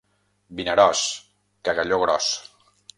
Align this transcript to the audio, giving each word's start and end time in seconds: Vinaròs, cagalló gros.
Vinaròs, 0.61 1.03
cagalló 1.69 2.05
gros. 2.07 2.35